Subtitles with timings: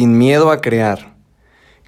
[0.00, 1.14] sin miedo a crear.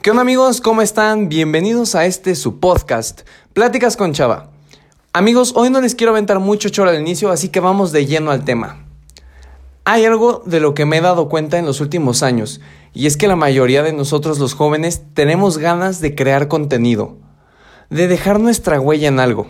[0.02, 0.60] ¿Qué onda amigos?
[0.60, 1.30] ¿Cómo están?
[1.30, 3.22] Bienvenidos a este su podcast,
[3.54, 4.50] Pláticas con Chava.
[5.14, 8.30] Amigos, hoy no les quiero aventar mucho choro al inicio, así que vamos de lleno
[8.30, 8.84] al tema.
[9.86, 12.60] Hay algo de lo que me he dado cuenta en los últimos años,
[12.92, 17.16] y es que la mayoría de nosotros los jóvenes tenemos ganas de crear contenido,
[17.88, 19.46] de dejar nuestra huella en algo.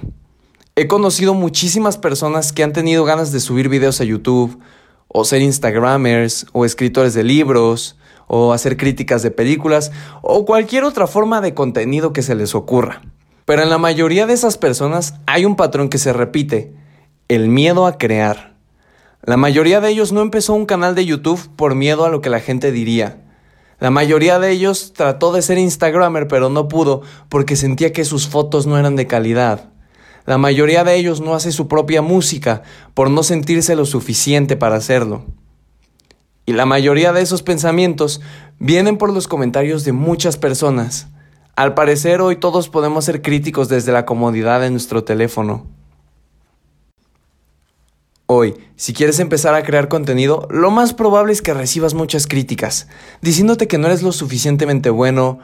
[0.77, 4.61] He conocido muchísimas personas que han tenido ganas de subir videos a YouTube,
[5.09, 7.97] o ser Instagramers, o escritores de libros,
[8.35, 13.03] o hacer críticas de películas, o cualquier otra forma de contenido que se les ocurra.
[13.45, 16.73] Pero en la mayoría de esas personas hay un patrón que se repite,
[17.29, 18.55] el miedo a crear.
[19.21, 22.31] La mayoría de ellos no empezó un canal de YouTube por miedo a lo que
[22.31, 23.21] la gente diría.
[23.79, 28.29] La mayoría de ellos trató de ser Instagramer pero no pudo porque sentía que sus
[28.29, 29.69] fotos no eran de calidad.
[30.25, 32.63] La mayoría de ellos no hace su propia música
[32.95, 35.27] por no sentirse lo suficiente para hacerlo.
[36.45, 38.21] Y la mayoría de esos pensamientos
[38.59, 41.07] vienen por los comentarios de muchas personas.
[41.55, 45.67] Al parecer hoy todos podemos ser críticos desde la comodidad de nuestro teléfono.
[48.27, 52.89] Hoy, si quieres empezar a crear contenido, lo más probable es que recibas muchas críticas,
[53.21, 55.39] diciéndote que no eres lo suficientemente bueno,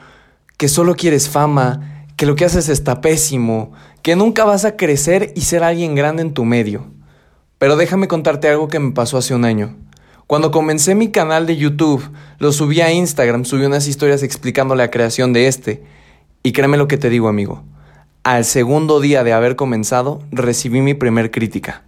[0.56, 5.32] que solo quieres fama, que lo que haces está pésimo, que nunca vas a crecer
[5.36, 6.86] y ser alguien grande en tu medio.
[7.58, 9.76] Pero déjame contarte algo que me pasó hace un año.
[10.28, 14.90] Cuando comencé mi canal de YouTube, lo subí a Instagram, subí unas historias explicando la
[14.90, 15.82] creación de este.
[16.42, 17.62] Y créeme lo que te digo, amigo.
[18.24, 21.82] Al segundo día de haber comenzado, recibí mi primer crítica.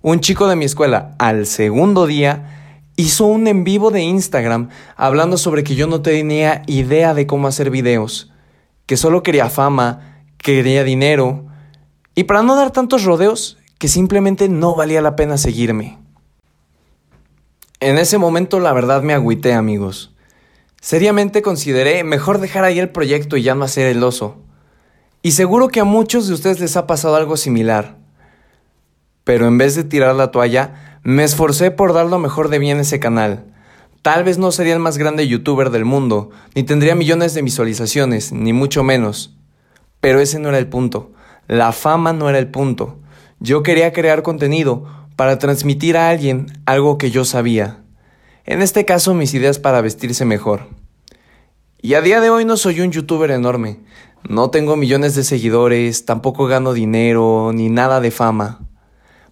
[0.00, 5.36] Un chico de mi escuela, al segundo día, hizo un en vivo de Instagram hablando
[5.36, 8.32] sobre que yo no tenía idea de cómo hacer videos
[8.86, 11.44] que solo quería fama, quería dinero,
[12.14, 16.03] y para no dar tantos rodeos, que simplemente no valía la pena seguirme.
[17.84, 20.14] En ese momento la verdad me agüité, amigos.
[20.80, 24.38] Seriamente consideré mejor dejar ahí el proyecto y ya no hacer el oso.
[25.20, 27.98] Y seguro que a muchos de ustedes les ha pasado algo similar.
[29.22, 32.70] Pero en vez de tirar la toalla, me esforcé por dar lo mejor de mí
[32.70, 33.52] en ese canal.
[34.00, 38.32] Tal vez no sería el más grande youtuber del mundo, ni tendría millones de visualizaciones,
[38.32, 39.36] ni mucho menos.
[40.00, 41.12] Pero ese no era el punto.
[41.48, 42.98] La fama no era el punto.
[43.40, 47.78] Yo quería crear contenido para transmitir a alguien algo que yo sabía.
[48.44, 50.68] En este caso, mis ideas para vestirse mejor.
[51.80, 53.80] Y a día de hoy no soy un youtuber enorme.
[54.28, 58.66] No tengo millones de seguidores, tampoco gano dinero, ni nada de fama.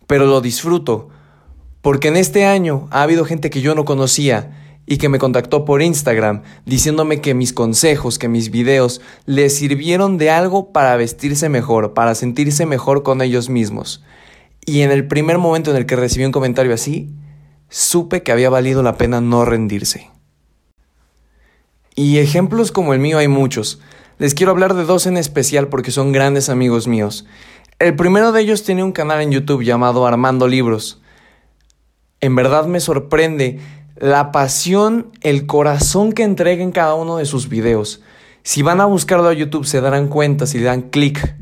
[0.07, 1.09] Pero lo disfruto,
[1.81, 5.65] porque en este año ha habido gente que yo no conocía y que me contactó
[5.65, 11.49] por Instagram diciéndome que mis consejos, que mis videos les sirvieron de algo para vestirse
[11.49, 14.03] mejor, para sentirse mejor con ellos mismos.
[14.65, 17.11] Y en el primer momento en el que recibí un comentario así,
[17.69, 20.11] supe que había valido la pena no rendirse.
[21.95, 23.81] Y ejemplos como el mío hay muchos.
[24.19, 27.27] Les quiero hablar de dos en especial porque son grandes amigos míos.
[27.79, 31.03] El primero de ellos tiene un canal en YouTube llamado Armando Libros.
[32.21, 33.59] En verdad me sorprende
[33.97, 38.01] la pasión, el corazón que entrega en cada uno de sus videos.
[38.45, 41.35] Si van a buscarlo a YouTube se darán cuenta, si le dan clic,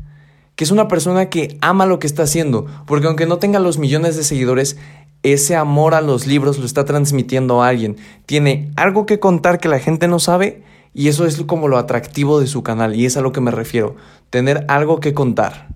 [0.61, 3.79] que es una persona que ama lo que está haciendo, porque aunque no tenga los
[3.79, 4.77] millones de seguidores,
[5.23, 7.97] ese amor a los libros lo está transmitiendo a alguien.
[8.27, 10.61] Tiene algo que contar que la gente no sabe
[10.93, 13.49] y eso es como lo atractivo de su canal y es a lo que me
[13.49, 13.95] refiero,
[14.29, 15.69] tener algo que contar.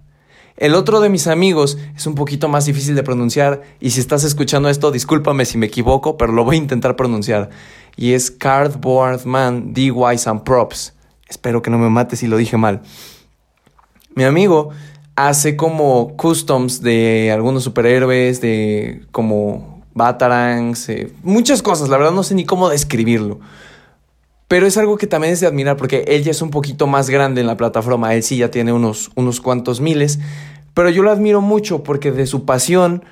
[0.56, 4.24] El otro de mis amigos es un poquito más difícil de pronunciar y si estás
[4.24, 7.50] escuchando esto, discúlpame si me equivoco, pero lo voy a intentar pronunciar.
[7.98, 10.94] Y es Cardboard Man DYs and Props.
[11.28, 12.84] Espero que no me mates si lo dije mal.
[14.16, 14.70] Mi amigo
[15.16, 22.24] hace como customs de algunos superhéroes, de como Batarangs, eh, muchas cosas, la verdad no
[22.24, 23.40] sé ni cómo describirlo.
[24.48, 27.10] Pero es algo que también es de admirar porque él ya es un poquito más
[27.10, 28.14] grande en la plataforma.
[28.14, 30.20] Él sí ya tiene unos, unos cuantos miles.
[30.74, 33.04] Pero yo lo admiro mucho porque de su pasión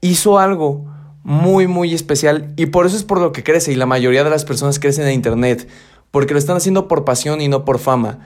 [0.00, 0.86] hizo algo
[1.22, 2.54] muy, muy especial.
[2.56, 3.72] Y por eso es por lo que crece.
[3.72, 5.68] Y la mayoría de las personas crecen en Internet.
[6.10, 8.20] Porque lo están haciendo por pasión y no por fama.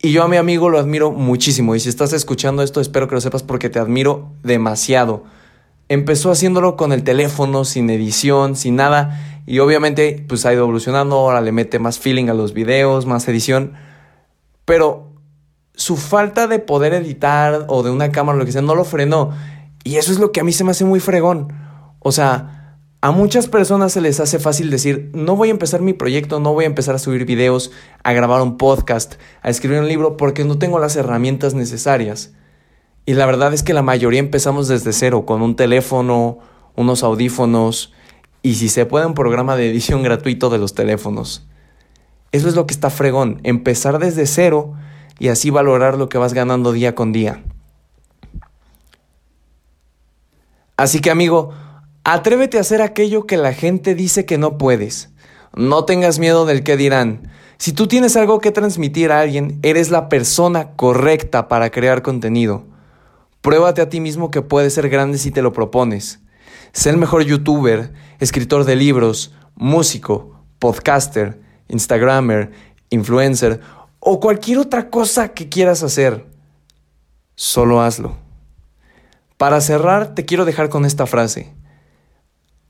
[0.00, 1.74] Y yo a mi amigo lo admiro muchísimo.
[1.74, 5.24] Y si estás escuchando esto, espero que lo sepas porque te admiro demasiado.
[5.88, 11.16] Empezó haciéndolo con el teléfono, sin edición, sin nada y obviamente, pues ha ido evolucionando,
[11.16, 13.74] ahora le mete más feeling a los videos, más edición.
[14.64, 15.10] Pero
[15.74, 19.32] su falta de poder editar o de una cámara lo que sea no lo frenó.
[19.82, 21.52] Y eso es lo que a mí se me hace muy fregón.
[21.98, 22.53] O sea,
[23.04, 26.54] a muchas personas se les hace fácil decir, no voy a empezar mi proyecto, no
[26.54, 27.70] voy a empezar a subir videos,
[28.02, 32.32] a grabar un podcast, a escribir un libro porque no tengo las herramientas necesarias.
[33.04, 36.38] Y la verdad es que la mayoría empezamos desde cero, con un teléfono,
[36.76, 37.92] unos audífonos,
[38.40, 41.46] y si se puede un programa de edición gratuito de los teléfonos.
[42.32, 44.72] Eso es lo que está fregón, empezar desde cero
[45.18, 47.44] y así valorar lo que vas ganando día con día.
[50.78, 51.52] Así que amigo,
[52.04, 55.10] atrévete a hacer aquello que la gente dice que no puedes.
[55.54, 57.30] No tengas miedo del que dirán.
[57.58, 62.64] Si tú tienes algo que transmitir a alguien, eres la persona correcta para crear contenido.
[63.40, 66.20] Pruébate a ti mismo que puedes ser grande si te lo propones.
[66.72, 72.50] Sé el mejor youtuber, escritor de libros, músico, podcaster, instagramer,
[72.90, 73.60] influencer
[74.00, 76.26] o cualquier otra cosa que quieras hacer.
[77.36, 78.16] Solo hazlo.
[79.36, 81.52] Para cerrar, te quiero dejar con esta frase.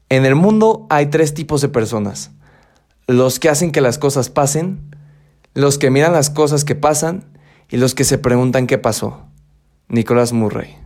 [0.08, 2.30] En el mundo hay tres tipos de personas
[3.06, 4.80] los que hacen que las cosas pasen,
[5.54, 7.24] los que miran las cosas que pasan
[7.70, 9.26] y los que se preguntan qué pasó.
[9.88, 10.76] Nicolás Murray.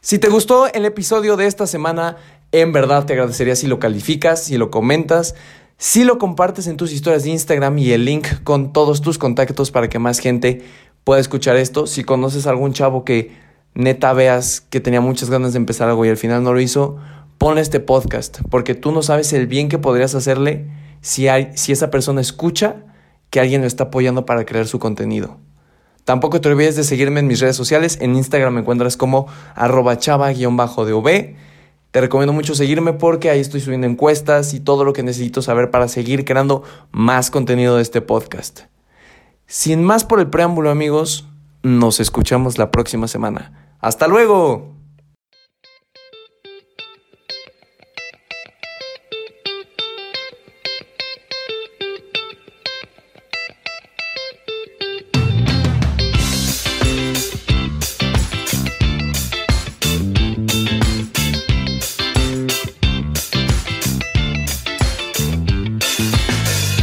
[0.00, 2.16] Si te gustó el episodio de esta semana,
[2.52, 5.34] en verdad te agradecería si lo calificas, si lo comentas,
[5.76, 9.70] si lo compartes en tus historias de Instagram y el link con todos tus contactos
[9.70, 10.64] para que más gente
[11.04, 11.86] pueda escuchar esto.
[11.86, 13.36] Si conoces a algún chavo que
[13.74, 16.98] neta veas que tenía muchas ganas de empezar algo y al final no lo hizo,
[17.40, 20.66] pon este podcast, porque tú no sabes el bien que podrías hacerle
[21.00, 22.84] si, hay, si esa persona escucha
[23.30, 25.38] que alguien lo está apoyando para crear su contenido.
[26.04, 27.96] Tampoco te olvides de seguirme en mis redes sociales.
[28.02, 31.36] En Instagram me encuentras como arroba chava-dv.
[31.90, 35.70] Te recomiendo mucho seguirme porque ahí estoy subiendo encuestas y todo lo que necesito saber
[35.70, 38.64] para seguir creando más contenido de este podcast.
[39.46, 41.26] Sin más por el preámbulo amigos,
[41.62, 43.76] nos escuchamos la próxima semana.
[43.80, 44.79] ¡Hasta luego!